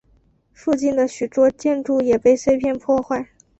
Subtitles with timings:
[0.51, 3.27] 附近的许多建筑也被碎片破坏。